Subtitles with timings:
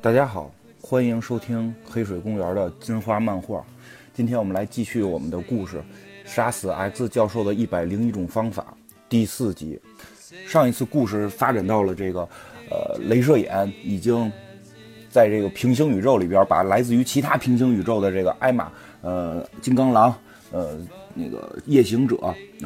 [0.00, 0.50] 大家好，
[0.80, 3.64] 欢迎收听黑水公园的金花漫画。
[4.14, 5.78] 今天我们来继续我们的故事，
[6.24, 8.74] 《杀死 X 教授的一百零一种方法》
[9.08, 9.78] 第四集。
[10.46, 12.20] 上一次故事发展到了这个，
[12.70, 14.30] 呃，镭射眼已经
[15.10, 18.70] 在这个平行宇宙里边把来自于其他平行宇宙的这个艾玛、
[19.02, 20.14] 呃，金刚狼、
[20.52, 20.78] 呃，
[21.14, 22.16] 那个夜行者、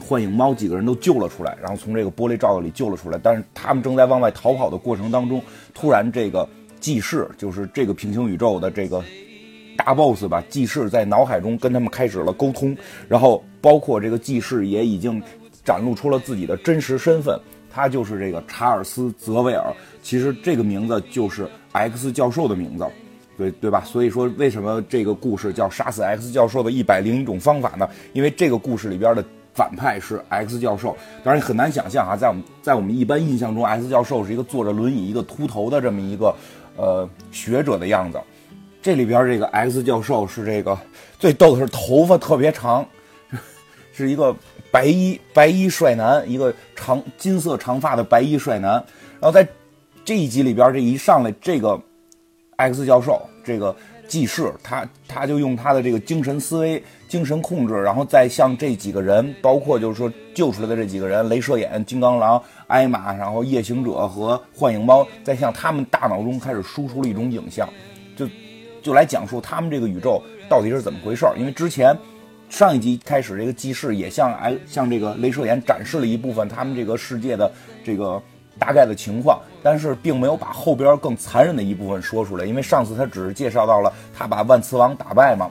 [0.00, 3.18] 幻影猫几个人都救了出来，然后从这个玻璃罩子里救了出来。
[3.22, 5.42] 但是他们正在往外逃跑的过程当中，
[5.74, 6.48] 突然这个。
[6.80, 9.04] 记事就是这个平行宇宙的这个
[9.76, 12.76] 大 boss 吧，记事在脑海中跟他们开始了沟通，
[13.08, 15.22] 然后包括这个记事也已经
[15.64, 17.38] 展露出了自己的真实身份，
[17.72, 19.72] 他就是这个查尔斯·泽维尔，
[20.02, 22.86] 其实这个名字就是 X 教授的名字，
[23.38, 23.82] 对对吧？
[23.84, 27.88] 所以说为什么这个故事叫杀死 X 教授的一百零一种方法呢？
[28.12, 30.94] 因为这个故事里边的反派是 X 教授，
[31.24, 36.34] 当然很难想象啊，在我们在我们一般印象中，X 教授是一个坐着轮椅、一个秃头的这么一个。
[36.76, 38.18] 呃，学者的样子，
[38.80, 40.78] 这里边这个 X 教授是这个
[41.18, 42.86] 最逗的是头发特别长，
[43.92, 44.34] 是一个
[44.70, 48.72] 白衣白衣帅男，一个长金色长发的白衣帅男。
[49.20, 49.46] 然后在
[50.04, 51.78] 这一集里边，这一上来这个
[52.56, 53.74] X 教授这个
[54.08, 62.40] 记事，他他就用他的这个精神思维、精神控制，然后再向这几个人，包括就是说救出来的这几个人，镭射眼、金刚狼。
[62.68, 67.68] 艾玛，然后夜行者和幻影猫在向他们大脑中开始输出了一种影像，
[68.14, 68.28] 就
[68.80, 71.34] 就来讲述他们这个宇宙到底是怎么回事儿。
[71.36, 71.92] 因为之前
[72.48, 77.50] 上一集开始，这个记事也向哎向这个镭射眼展示了一部分他们这个世界的
[77.84, 78.22] 这个
[78.56, 82.44] 大概的情况，但是并没有把后边更残忍的一部分说出来。
[82.44, 85.50] 因为上次他只是介绍到了他把万磁王打败嘛，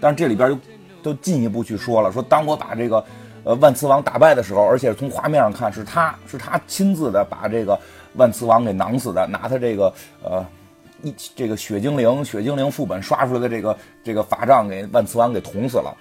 [0.00, 0.58] 但是这里边又
[1.02, 3.04] 都进一步去说了，说当我把这个。
[3.42, 7.80] 呃，万磁王打败的时候，而且从画面上看，是他是他亲自的把这个
[8.16, 9.90] 万磁王给囊死的，拿他这个
[10.22, 10.46] 呃
[11.02, 15.96] 一这个血精灵血精灵副本刷出来的这个这个法杖给万磁王给捅死了。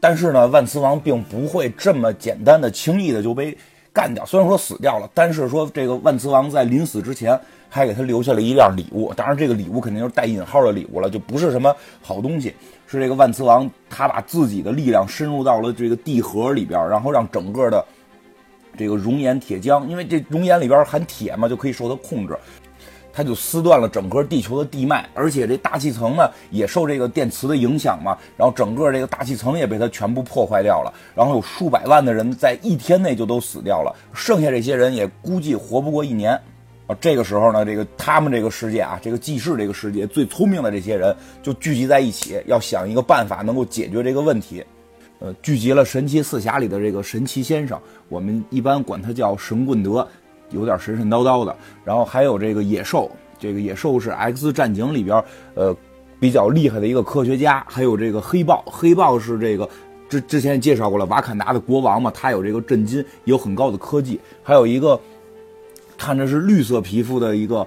[0.00, 3.56] 但是呢，万磁王并不会这么简单的轻易的就被
[3.92, 7.38] 干掉，虽然说死掉了，但是说这个万磁王在临死之前
[7.68, 11.72] 还给他留下了一样礼物，当然这个礼物肯定就是带引号的礼物了，就不是什么
[12.02, 12.52] 好东西。
[12.90, 17.84] 是这个万磁王，他把自己的力量深入到了这个地核里边，然后让整个的
[18.78, 22.34] 这个熔岩铁浆，因为这熔岩里边含铁嘛，就可以受他控制，
[23.12, 36.40] 他就撕断了整个地球的地脉，而且这大气层呢也受这个电磁的影响嘛，然后整个这个大气层也被他全部破坏掉了，然后有数百万的人在一天内就都死掉了，剩下这些人也估计活不过一年。
[36.88, 44.64] 啊，这个时候呢，这个他们这个世界啊，这个记事这个世界最聪明的这些人就聚集在一起，要想一个办法能够解决这个问题。
[45.18, 47.78] 呃，聚集了神奇四侠里的这个神奇先生，
[48.08, 50.08] 我们一般管他叫神棍德，
[50.48, 51.54] 有点神神叨叨的。
[51.84, 55.22] 然后还有这个野兽，这个野兽是 X 战警里边
[55.56, 55.76] 呃
[56.18, 57.62] 比较厉害的一个科学家。
[57.68, 59.68] 还有这个黑豹，黑豹是这个
[60.08, 64.18] 之之前介绍过了，瓦坎达的国王嘛，他有这个震惊，有很高的科技。
[64.42, 64.98] 还有一个。
[65.98, 67.66] 看着是绿色皮肤的一个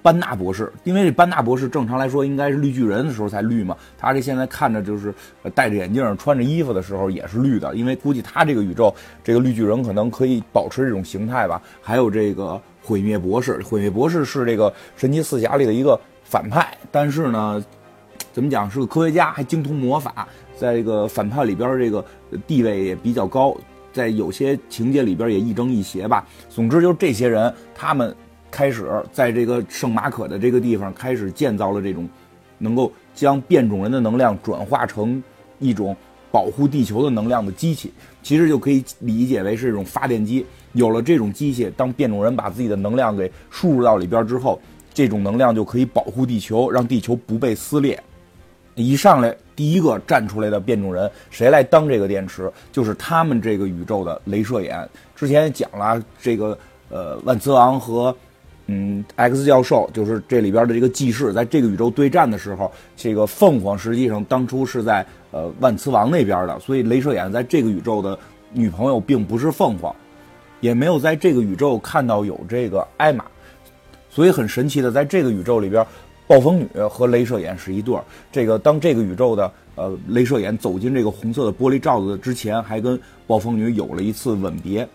[0.00, 5.12] 班纳博士，因为这班纳博士正常来说应该是绿巨人的时候才绿嘛，他这现在看着就是
[5.54, 11.60] 戴着眼镜、穿着衣服的时候也是绿的，因为估计他这个宇宙这个绿巨人可能可以保持这种形态吧。
[11.82, 17.64] 还有这个毁灭博士，毁灭博士是这个神奇四侠里的一个反派，但是呢，
[18.30, 22.04] 怎么讲是个科学家，还精通魔法，在这个反派里边这个
[22.46, 23.56] 地位也比较高。
[23.94, 26.26] 在有些情节里边也亦正亦邪吧。
[26.50, 28.14] 总之就是这些人，他们
[28.50, 32.06] 开始在这个圣马可的这个地方开始建造了这种
[32.58, 35.22] 能够将变种人的能量转化成
[35.60, 35.96] 一种
[36.30, 37.92] 保护地球的能量的机器。
[38.22, 40.44] 其实就可以理解为是一种发电机。
[40.72, 44.60] 有了这种机器，当变种人把自己的能量给输入到里边之后，
[44.92, 48.02] 这种能量就可以保护地球，让地球不被撕裂。
[48.74, 49.34] 一上来。
[49.56, 52.50] 第一个站出来的变种人，谁来当这个电池？
[52.72, 54.88] 就是他们这个宇宙的镭射眼。
[55.14, 58.12] 之前也讲了，这个呃万磁王和
[58.66, 68.18] 嗯 X 教授，就是这里边的这个技士，在这个宇宙对战的时候，这个凤凰实际上当初是在呃万磁王那边的，所以镭射眼在这个宇宙的
[68.52, 69.94] 女朋友并不是凤凰，
[70.58, 73.24] 也没有在这个宇宙看到有这个艾玛，
[74.10, 75.86] 所以很神奇的，在这个宇宙里边。
[76.26, 78.02] 暴风女和镭射眼是一对儿。
[78.32, 84.88] 这个当这个宇宙的呃镭射眼走进这个红色的玻璃罩子之前，还跟暴风女有了一次吻别。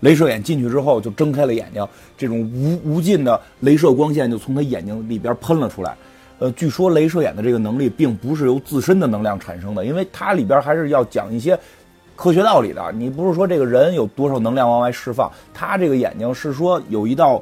[0.00, 5.96] 镭射眼进去之后就睁开了眼睛，这种无无尽的镭射光线就从他眼睛里边喷了出来。
[6.38, 11.58] 呃，据说镭射眼的这个能力并不是由自身的能量产生的，因为它里边还是要讲一些
[12.14, 12.92] 科学道理的。
[12.92, 17.40] 你不是说这个人有多少能量往外释放，他这个眼睛是说有一道。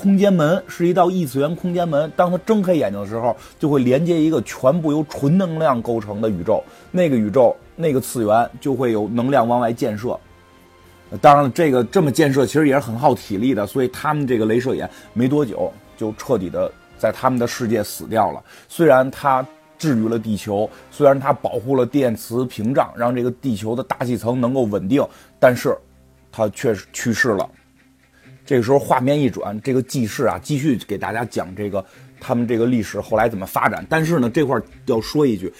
[0.00, 2.08] 空间门，是一道异次元空间门。
[2.14, 6.62] 当他睁开眼睛的时候，就会连接一个全部由纯能量构成的宇宙。
[6.92, 10.16] 那个宇宙，那个次元就会有能量往外溅射。
[11.20, 18.40] 当然了，这个这么建设其实也是很耗体力的，所以他们这个镭射眼没多久就彻底的在他们的世界死掉了。
[18.68, 19.44] 虽然它
[19.76, 25.04] 治愈了地球，虽然它保护了电磁屏障，让这个地球的大气层能够稳定，
[25.40, 25.76] 但是
[26.30, 27.50] 它却去世了。
[28.48, 31.84] 这个时候画面一转，这个记事啊继续给大家讲这个
[32.18, 33.84] 他们这个历史后来怎么发展。
[33.90, 35.52] 但是呢，这块要说一句。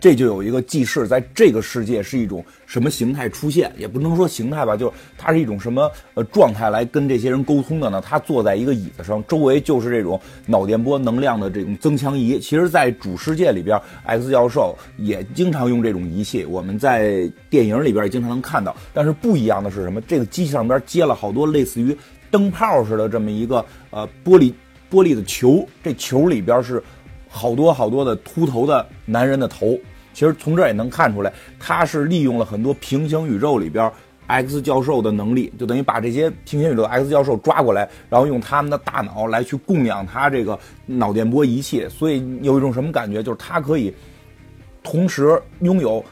[0.00, 3.70] 这就有一个记事，在这个世界是一种什么形态出现？
[3.76, 8.00] 也不能说形态吧，就它是一种什么呃状态来跟这些人沟通的呢？
[8.00, 12.40] 他坐在一个椅子上，周围就是这种脑电波能量的这种增强仪。
[12.40, 18.74] 其实，在主世界里边，X 教授也经常用这种仪器，我们在电影里边也经常能看到。
[18.94, 20.00] 但是不一样的是什么？
[20.00, 21.94] 这个机器上边接了好多类似于
[22.30, 24.52] 灯泡似的这么一个呃玻璃
[24.90, 26.82] 玻璃的球，这球里边是
[27.30, 29.78] 好多好多的秃头的男人的头。
[30.12, 33.90] 其实从这也能看出来，他是利用了很多平行宇宙里边
[34.26, 41.88] X 教授的能力，就等于把这些平行宇宙 X 教授抓过来，然后用他们的大脑来去供养他这个脑电波仪器。
[41.88, 43.94] 所以有一种什么感觉，就是他可以
[44.82, 46.04] 同时拥有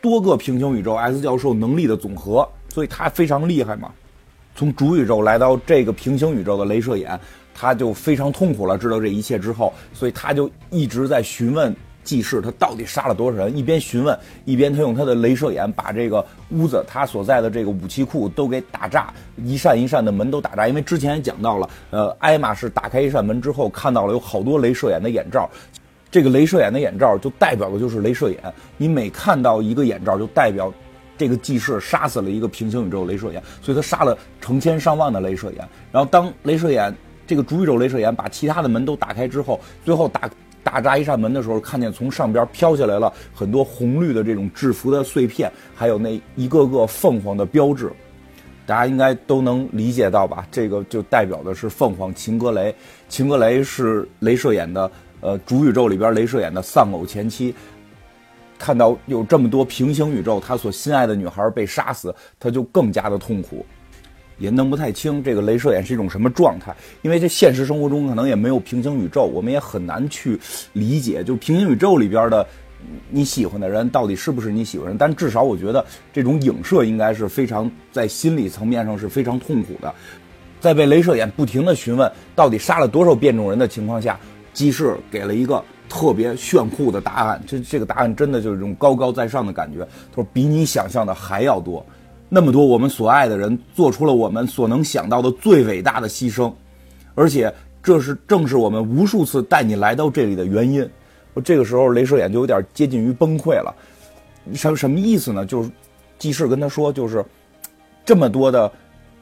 [0.00, 3.90] 多个平行宇宙 X 教授能力的总和，所以他非常厉害嘛。
[4.54, 7.18] 从主宇宙来到这个平行宇宙的镭射眼，
[7.54, 8.78] 他就非常痛苦了。
[8.78, 11.74] 知道这一切之后，所以他就一直在询问。
[12.04, 13.56] 记事，他到底杀了多少人？
[13.56, 20.66] 一边询问，一边他用他的镭射眼把这个屋子他所在的这个武器库都给打炸，一扇一扇的门都打炸。
[20.66, 25.48] 因为之前也讲到了，呃，艾玛是打开一扇门之后看到了有好多镭射眼的眼罩，
[26.10, 28.52] 这个镭射眼的眼罩就代表的就是镭射眼。
[28.76, 30.74] 你每看到一个眼罩，就代表
[31.16, 35.58] 这个记事杀死了一个平行宇宙镭射眼，所以他杀了成千上万的镭射眼。
[35.92, 36.92] 然后当镭射眼
[37.26, 40.30] 这个主宇宙镭射眼把其他的门都打开之后，最后打。
[40.64, 47.90] 打炸一扇门的时候，看见从上边飘下来了很多红绿的这种制服的碎片，还有那一个个凤凰的标志，
[48.64, 50.46] 大家应该都能理解到吧？
[50.52, 52.72] 这个就代表的是凤凰秦格雷，
[53.08, 54.88] 秦格雷是镭射眼的
[55.20, 57.52] 呃主宇宙里边镭射眼的丧偶前妻，
[58.56, 63.66] 看到有这么多平行宇宙，他所心爱的女孩被杀死，他就更加的痛苦。
[64.38, 70.38] 也弄不太清这个镭射眼是一种什么状态，因为这现实生活中可能也没有平行宇宙，我们也很难去
[70.72, 72.46] 理解，就平行宇宙里边的
[73.10, 74.98] 你喜欢的人到底是不是你喜欢人。
[74.98, 79.94] 但至少我觉得这种影射应该是非常在心理层面上是非常痛苦的。
[80.60, 84.18] 在被镭射眼不停的询问到底杀了多少变种人的情况下，
[84.52, 87.42] 基士给了一个特别炫酷的答案。
[87.46, 89.80] 这这个答案真的就是一种高高在上的感觉，
[90.10, 91.84] 他说比你想象的还要多。
[92.34, 96.50] 那么多我们所爱的人做出了我们所能想到的最伟大的牺牲，
[97.14, 97.52] 而且
[97.82, 100.88] 这是正是我们无数次带你来到这里的原因。
[101.34, 103.74] 我这个时候镭射眼就有点接近于崩溃了。
[104.54, 105.44] 什什么意思呢？
[105.44, 105.70] 就是
[106.18, 107.22] 季氏跟他说，就是
[108.02, 108.72] 这么多的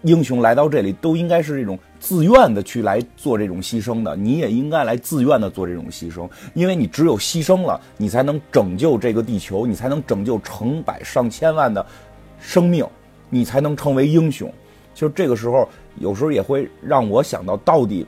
[0.03, 11.85] 英雄来到这里都应该是这种自愿的去来做这种牺牲的，你也应该来自愿的做这种牺牲，因为你只有牺牲了，你才能拯救这个地球，你才能拯救成百上千万的
[12.39, 12.87] 生命。
[13.31, 14.53] 你才能成为英雄。
[14.93, 15.67] 其实这个时候，
[15.99, 18.05] 有时候也会让我想到，到底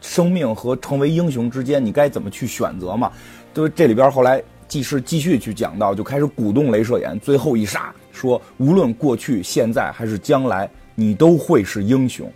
[0.00, 3.10] 生命和成为英雄之间，你该怎么去选择嘛？
[3.54, 12.30] 就是这里边后来继是继续去讲到，就开始鼓动镭射眼，最后一杀，说无论过去、现在还是将来，你都会是英雄。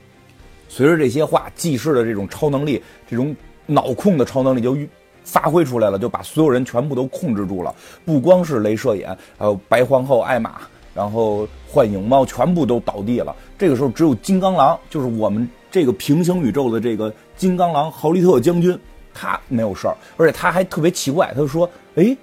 [0.69, 3.37] 随着这些话，继世的这种超能力，这种
[3.67, 4.76] 脑控的超能力就
[5.23, 7.75] 发挥出来了，就把所有人全部都控制住了。
[8.07, 10.62] 不光是镭射眼，还有白皇后艾玛。
[10.94, 13.34] 然后幻影猫全部都倒地了。
[13.58, 18.78] 这个时候只有金刚狼，就是我们这个平行宇宙的这个金刚狼豪利特将军，
[19.14, 22.16] 他没有事儿，而且他还特别奇怪，他就说：“哎，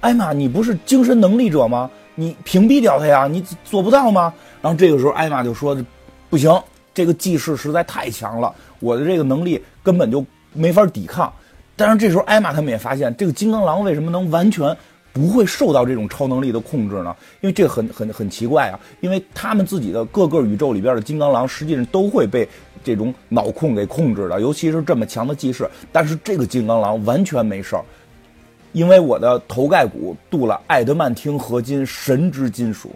[0.00, 1.90] 艾玛，你不是精神能力者吗？
[2.14, 5.76] 你屏蔽掉他呀，你做不到吗？”然后这个时候艾玛就说
[6.28, 6.52] ：“不行，
[6.92, 11.32] 这个技师实在太强了，我的这个能力根本就没法抵抗。”
[11.76, 14.76] 但是这时候艾玛他们也发现，这个金刚狼为什么能完全？
[15.14, 17.14] 不会受到这种超能力的控制呢？
[17.40, 18.78] 因为这很很很奇怪啊！
[19.00, 22.46] 因为他们自己的各个宇宙里边的金刚狼，实际上都会被
[22.82, 25.70] 这种脑控给控制的，尤其是这么强的技师。
[25.92, 27.84] 但是这个金刚狼完全没事儿，
[28.72, 32.90] 因为我的头盖骨镀了艾德曼汀合金神之金属。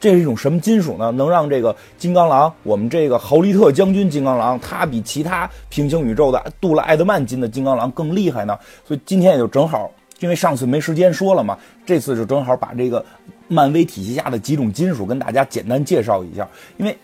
[0.00, 1.10] 这是一种什么金属呢？
[1.10, 8.58] 能让这个金刚狼，我们这个豪利特将军金刚狼，它比其他平行宇宙的镀了艾德曼金的金刚狼更厉害呢？
[8.86, 9.90] 所以今天也就正好。
[10.20, 13.04] 因为上次没时间说了嘛，这次就正好把这个
[13.48, 16.48] 漫威体系下的几种金属跟大家简单介绍一下。
[16.78, 16.96] 因为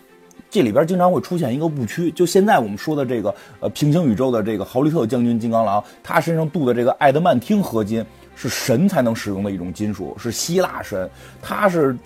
[0.51, 8.05] 这里边经常会出现一个误区，就现在我们说的这个呃平行宇宙的这个豪利特将军金刚狼，他身上镀的这个爱德曼汀合金
[8.35, 11.09] 是神才能使用的一种金属，是希腊神，
[11.41, 11.97] 他是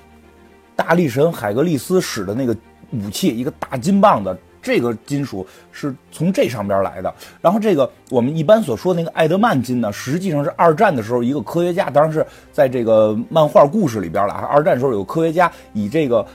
[0.74, 2.56] 大力神海格力斯使的那个
[2.90, 4.36] 武器，一个大金棒的。
[4.66, 14.34] 这个金属是从这上边来的，然后这个我们一般所说的那个艾德曼金呢，实际上是二战的时候一个科学家，当然是在这个漫画故事里边了。
[14.34, 16.26] 二战时候有科学家以这个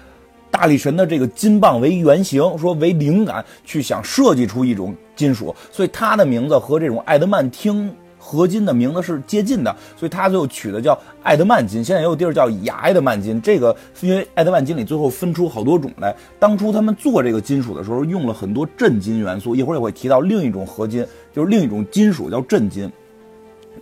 [0.49, 7.93] 大力神的这个金棒为原型，说为灵感去想设计出一种金属，所以它的名字和这种艾德曼听。
[8.23, 11.83] 合金的名字是接近的，所以他最后取的叫爱德曼金。
[11.83, 13.41] 现在也有地儿叫亚爱德曼金。
[13.41, 16.15] 这个因为爱德曼金里最后分出好多种来。
[16.39, 19.55] 当初他们做这个金属的时候，用了很多镇金元素。
[19.55, 22.89] 一会儿也会提到另一种合金，就是另一种金属叫镇金。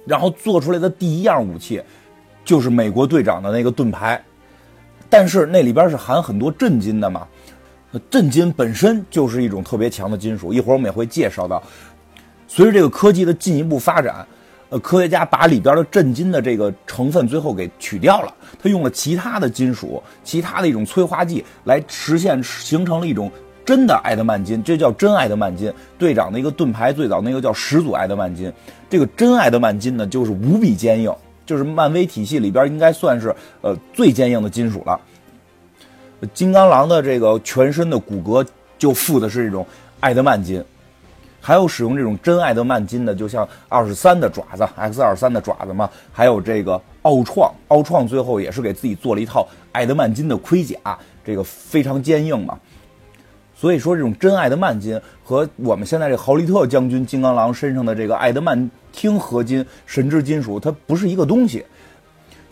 [0.06, 1.82] 然后做出来的第一样武器，
[2.46, 4.24] 就是美国队长的那个盾牌。
[5.10, 7.28] 但是那里边是含很多镇金的嘛？
[8.10, 10.54] 镇金本身就是一种特别强的金属。
[10.54, 11.62] 一会儿我们也会介绍到。
[12.52, 14.26] 随着这个科技的进一步发展，
[14.70, 23.32] 呃，科学家把里边的震金的这个成分最后给取掉了，他用了其他的金属，其他的一种催化剂来实现，形成了一种
[23.64, 25.72] 真的爱德曼金，这叫真爱德曼金。
[26.00, 28.52] 队长的一个盾牌最早那个叫始祖爱德曼金，
[28.90, 31.14] 这个真爱德曼金呢就是无比坚硬，
[31.46, 35.00] 就是漫威体系里边应该算是呃最坚硬的金属了。
[36.34, 38.44] 金刚狼的这个全身的骨骼
[38.80, 39.64] 就附的是这种
[40.00, 40.64] 爱德曼金。
[41.42, 45.90] 还有使用这种真爱德曼金的，就像二十三的爪子，X 二三的爪子嘛。
[46.12, 50.78] 还有这个奥创，奥创最后也是给自己做了一套爱德曼金的盔甲，
[51.24, 52.60] 这个非常坚硬嘛。
[53.56, 61.66] 所以说，这种真爱德曼金和我们现在这豪利特将军金刚狼身上的这个爱德曼汀合金神之金属，它不是一个东西。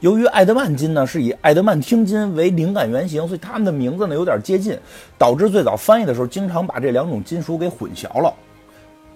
[0.01, 4.77] 由于爱德曼金呢是以爱德曼汀金为灵感原型，所以他们的名字呢有点接近，
[5.17, 8.33] 导致最早翻译的时候经常把这两种金属给混淆了。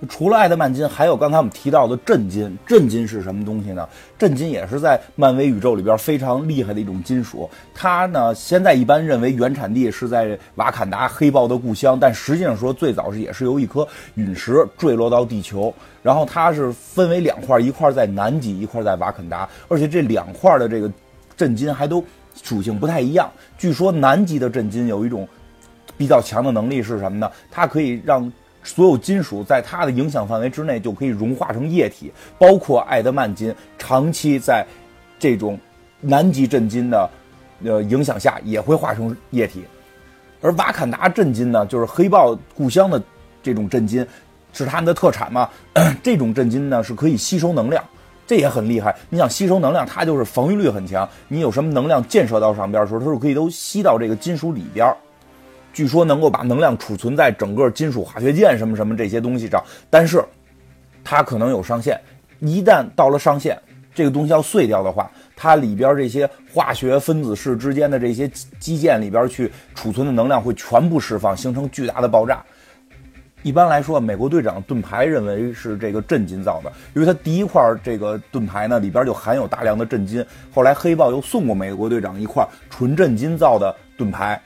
[0.10, 2.58] 除了爱德曼金，还有刚才我们提到的震金。
[2.66, 3.88] 震金是什么东西呢？
[4.18, 7.50] 震金也是在漫威宇宙里边非常厉害的一种金属。
[7.74, 15.74] 它呢，现在一般认为原产地是在瓦坎达黑豹的故乡，但实际上说最早是也是由一颗陨石坠落到地球。
[16.02, 19.48] 然后它是分为两块，一块在南极，一块在瓦坎达。
[19.68, 20.92] 而且这两块的这个
[21.38, 22.04] 震金还都
[22.42, 23.30] 属性不太一样。
[23.56, 25.28] 据说南极的震金有一种
[25.96, 27.30] 比较强的能力是什么呢？
[27.52, 28.32] 它可以让
[28.64, 34.66] 所有金属在它的影响范围之内就可以融化成液体，包括爱德曼金，长期在
[35.20, 35.60] 这种
[36.00, 37.10] 南极震金的
[37.64, 39.64] 呃影响下也会化成液体。
[40.42, 43.02] 而瓦坎达震金呢，就是黑豹故乡的
[43.44, 44.06] 这种震金，
[44.54, 45.48] 是他们的特产嘛。
[46.02, 47.84] 这种震金呢是可以吸收能量，
[48.26, 48.96] 这也很厉害。
[49.10, 51.08] 你想吸收能量，它就是防御力很强。
[51.28, 54.92] 你有什么能量建设到上边的时候，它是可以都吸到这个金属里边。
[55.74, 60.24] 据说能够把能量储存在整个金属化学键什么什么这些东西上，但是
[61.04, 62.00] 它可能有上限。
[62.40, 63.58] 一旦到了上限，
[63.94, 68.28] 这个东西要碎掉的话，它里边这些化学分子式之间的这些
[68.60, 72.44] 基建里边去储存的能量会全部释放，形成巨大的爆炸。
[73.44, 80.24] 一般来说，美国队长盾牌认为是这个震金造的，因为它第一块这个盾牌呢里边就含有大量的震金。
[80.54, 84.40] 后来黑豹又送过美国队长一块纯震金造的盾牌。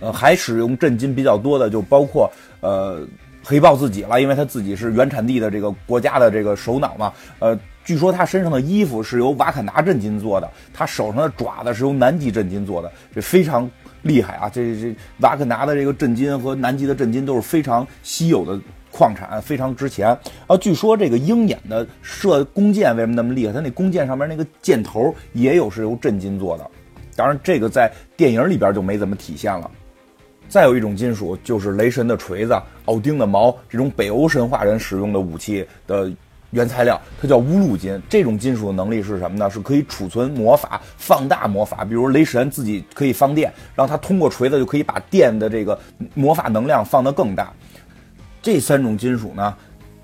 [0.00, 3.06] 呃，还使用震金比较多的就包括呃
[3.42, 7.12] 黑豹自己了，因为他自己是原产地的这个国家的这个首脑嘛。
[7.38, 13.70] 呃，据说他身上的衣服是由瓦坎达震金做的，他手上的爪子是由南极震金做的，这非常
[14.02, 14.48] 厉害啊！
[14.48, 18.60] 这这瓦坎达的这个震金和南极的震金都是非常稀有的
[18.90, 20.08] 矿产，非常值钱。
[20.48, 23.52] 啊，据说这个鹰眼的射弓箭为什么那么厉害？
[23.52, 26.68] 它那弓箭上面那个箭头也有是由震金做的，
[27.14, 29.70] 当然这个在电影里边就没怎么体现了。
[30.48, 36.10] 再有一种金属，就是雷神的锤子、奥丁的矛，这种北欧神话人使用的武器的
[36.52, 38.00] 原材料，它叫乌路金。
[38.08, 39.50] 这种金属的能力是什么呢？
[39.50, 41.84] 是可以储存魔法、放大魔法。
[41.84, 45.78] 比如雷神自己可以放电，然后他通过锤子就可以把电的这个
[46.14, 47.52] 魔法能量放得更大。
[48.40, 49.54] 这三种金属呢，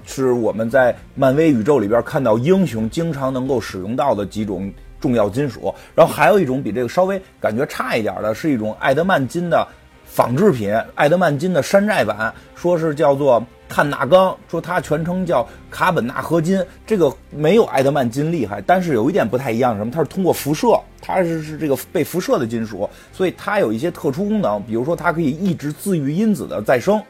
[0.04, 4.70] 是我们在漫威宇宙里边看到英雄经常能够使用到的几种
[5.00, 5.72] 重要金属。
[5.94, 9.66] 然后还有一种比这个稍微感觉差一点的，是一种爱德曼金的。
[10.12, 16.62] 仿制品爱德曼金的山寨版，说是叫做碳纳钢，说它全称叫卡本纳合金。
[16.86, 19.90] 这个没有爱德曼金厉害，但是有一点不太一样，什么？
[19.90, 27.02] 它是通过辐射，它是是这个被辐射的金属，所以它有一些特殊功能，比如说它可以抑制自愈因子的再生。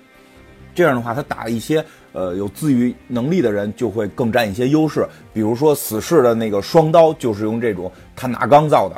[0.72, 5.04] 这样的话，它打一些呃有自愈能力的人就会更占一些优势。
[5.34, 8.94] 比如说死侍的那个双刀就是用这种碳纳钢造的。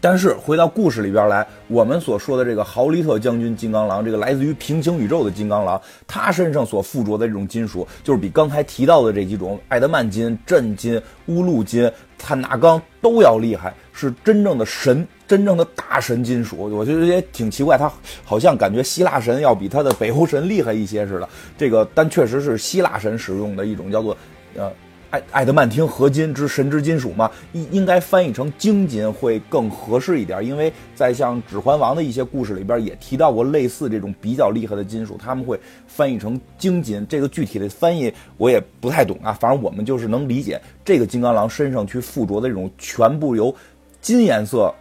[0.00, 16.56] 但是回到故事里边来，我们所说的这个豪利特将军金刚狼，这个来自于平行宇宙的金刚狼，他身上所附着的这种金属，就是比刚才提到的这几种艾德曼金、震金、乌路金、碳纳钢都要厉害，是真正的神， 真正的大神金属。
[16.58, 17.90] 我觉得也挺奇怪，他
[18.24, 21.28] 好像感觉希腊神要比他的北欧神厉害一些似的。
[21.58, 24.16] 这个，但确实是希腊神使用的一种叫做，
[24.56, 24.70] 呃。
[25.16, 37.06] 艾艾德曼汀合金之神之金属嘛，应应该翻译成精金会更合适一点，因为在像《指环王》的一些故事里边也提到过类似这种比较厉害的金属，他们会翻译成精金。
[37.08, 43.54] 这个具体的翻译我也不太懂啊，反正我们就是能理解这个金刚狼身上去附着的这种全部由
[44.00, 44.72] 金颜色。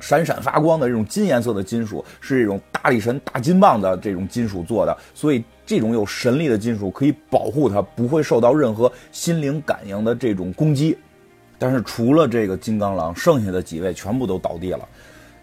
[0.00, 10.96] 闪闪发光的这种金颜色的金属是这种大力神大金棒的这种金属做的，所以这种有神力的金属可以保护它，不会受到任何心灵感应的这种攻击。
[11.58, 14.88] 但是除了这个金刚狼，剩下的几位全部都倒地了。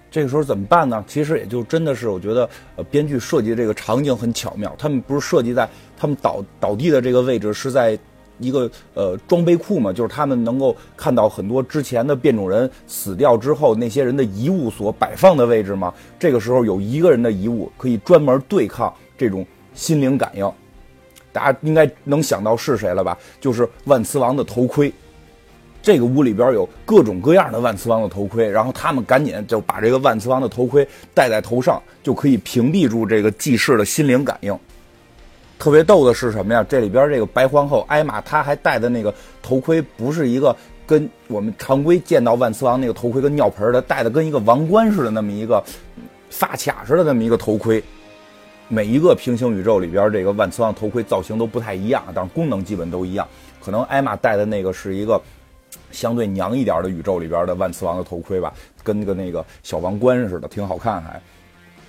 [0.09, 1.03] 这个时候怎么办呢？
[1.07, 4.75] 其实也就真的是，我觉得呃，编剧设计的这个场景很巧妙。
[4.77, 7.97] 他们不是设计在他们倒倒地的这个位置是在。
[8.39, 15.93] 一个呃装备库嘛，就是他们能够看到很多之前的变种人死掉之后那些人的遗物所摆放的位置嘛。
[16.17, 20.51] 这个时候有一个人的遗物可以专门对抗这种心灵感应，
[21.31, 23.17] 大家应该能想到是谁了吧？
[23.39, 24.91] 就是万磁王的头盔。
[25.83, 34.55] 这个屋里边有各种各样的万磁王的头盔，然后他们赶紧就把这个万磁王的头盔戴在头上，就可以屏蔽住这个祭祀的心灵感应。
[35.57, 36.63] 特别逗的是什么呀？
[36.69, 39.11] 这里边这个白皇后艾玛，她还戴的那个
[39.41, 45.63] 头盔，不是一个跟我们常规见到万磁王那个头盔跟尿盆的戴的跟一个王冠似的那么一个
[46.29, 47.83] 发卡似的那么一个头盔。
[48.73, 53.27] 每一个平行宇宙里边这个万磁王头盔造型都不太一样，但是功能基本都一样。
[53.61, 55.21] 可能艾玛戴的那个是一个
[55.91, 61.22] 相对娘一点的宇宙里边的万磁王的头盔吧，跟那个那个小王冠似的，挺好看还。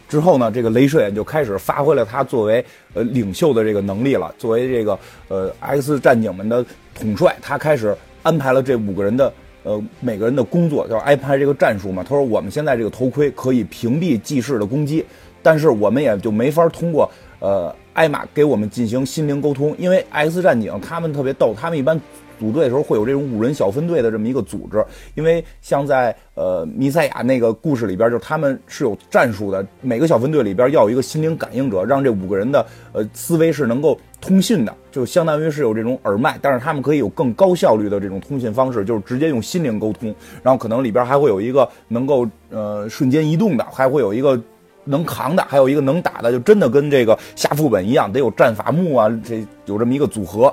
[0.08, 4.34] 之后呢，这个镭射眼就开始发挥了他作为呃领袖的这个能力了。
[4.36, 12.02] 作为这个呃 X 战警们的统帅，他开始安排了这五个人的呃每个人的工作，叫安排这个战术嘛。
[12.02, 15.04] 他说：“我们现在这个头盔可以屏蔽祭祀的攻击，
[15.42, 22.00] 但是我们也就没法通过呃艾玛给我们进行心灵沟通，因为 X 战警他们特别逗，他们一般。”
[22.38, 44.36] 组队的时候会有这种五人小分队的这么一个组织，因为像在呃弥赛亚那个故事里边，就是他们是有战术的，每个小分队里边要有一个心灵感应者，让这五个人的呃思维是能够通信的，就相当于是有这种耳麦，但是他们可以有更高效率的这种通信方式，就是直接用心灵沟通，然后可能里边还会有一个能够呃瞬间移动的，还会有一个
[44.84, 50.52] 能扛的，还有一个能打的，就真的跟这个下副本一样，得有战法木啊，这有这么一个组合。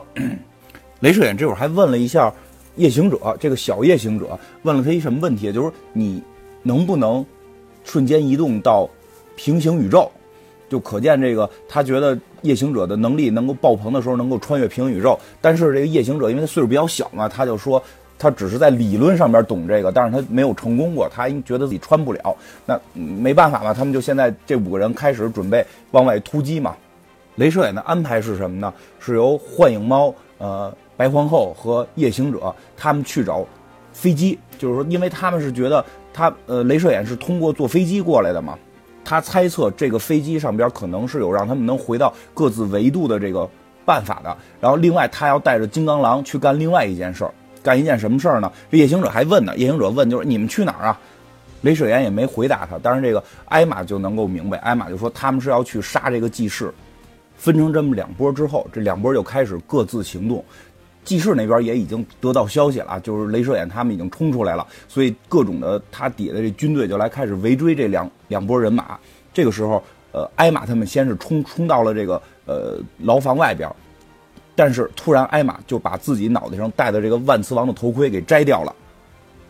[1.01, 2.31] 镭射眼这会儿还问了一下
[2.75, 5.51] 夜行者，这个小夜行者问了他一什么问题？
[5.51, 6.21] 就是你
[6.61, 7.25] 能不能
[7.83, 8.89] 瞬间移动到
[9.35, 10.11] 平行宇宙？
[10.69, 15.17] 就可见这个他觉得夜行者的能力能够爆棚的时候能够穿越平行宇宙。
[15.41, 17.81] 但是这个夜行者因为他岁数比较小嘛，他就说
[18.19, 22.37] 他只是在理论上面懂这个，但是他没有成功过，他觉得自己穿不了。
[22.67, 26.75] 那没办法嘛，他们就现在这五个人开始准备往外突击嘛。
[27.37, 28.71] 镭射眼的安排是什么呢？
[28.99, 30.71] 是由幻影猫呃。
[30.99, 33.45] 白皇后和夜行者他们去找
[33.93, 35.81] 飞机，就是说，因为他们是觉得
[36.13, 38.59] 他呃，镭射眼是通过坐飞机过来的嘛，
[39.05, 43.49] 他猜测这个飞机上边可能是有让他们能回到各自维度的这个
[43.85, 44.35] 办法的。
[44.59, 48.51] 然后，另外他要带着金刚狼去干另外一件事儿，干一件什么事儿呢？
[48.71, 50.99] 这夜行者还问呢，夜行者问就是你们去哪儿啊？
[51.63, 56.73] 镭射眼也没回答他，但是这个艾玛就能够明白，艾玛就说他们是要去杀这个祭祀。
[57.35, 60.43] 分成这么两波之后，这两波就开始各自行动。
[61.05, 68.99] 祭祀那边也已经得到消息了，就是镭射眼他们已经冲出来了，所以各种的他底下的这军队就来开始围追这两两拨人马。
[69.33, 73.69] 这个时候，呃，艾玛他们先是冲冲到了这个呃牢房外边，
[74.59, 78.75] 但是突然艾玛就把自己脑袋上戴的这个万磁王的头盔给摘掉了，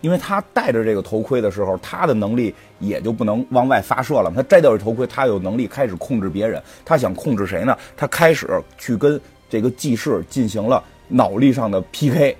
[0.01, 4.31] 因为他戴着这个头盔的时候，他的能力也就不能往外发射了。
[4.35, 6.61] 他摘掉这头盔，他有能力开始控制别人。
[6.85, 7.75] 他想控制谁呢？
[7.97, 9.19] 他开始去跟
[9.49, 10.83] 这个祭祀进行了。
[11.07, 12.37] 脑力上的 PK，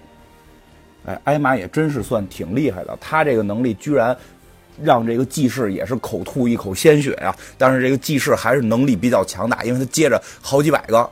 [1.07, 4.15] 哎，艾玛也真是算挺厉害的，他这个能力居然
[4.79, 7.35] 让这个技士也是口吐一口鲜血呀！
[7.57, 11.09] 但是这个技士还是能力比较强大，因为他接着好几百个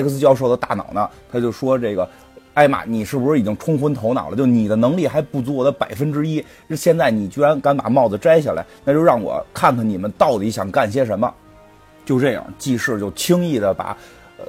[0.00, 2.08] X 教授的大脑呢，他就说：“这个
[2.54, 4.36] 艾玛，你是不是已经冲昏头脑了？
[4.36, 6.44] 就你的能力还不足我的百分之一，
[6.76, 11.32] 现在你居然敢把帽子摘下来，那就让我看看你们到底想干些什么。”
[12.04, 13.96] 就这样，技士就轻易的把。
[14.38, 14.44] 呃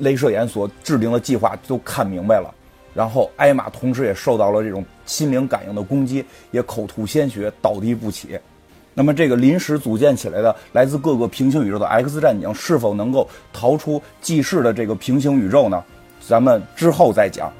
[0.00, 2.52] 镭射眼所制定的计划都看明白了，
[2.92, 8.36] 然后艾玛同时也受到了这种心灵感应的攻击，也口吐鲜血，倒地不起。
[8.94, 15.82] 那么这个临时组建起来的来自各个平行宇宙的 X 战警是否能够逃出纪事的这个平行宇宙呢？
[16.26, 17.52] 咱们之后再讲。